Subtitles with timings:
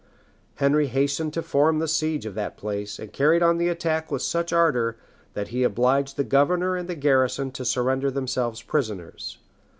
[0.55, 4.23] Henry hastened to form the siege of that place, and carried on the attack with
[4.23, 4.97] such ardor,
[5.35, 9.37] that he obliged the governor and garrison to surrender themselves prisoners.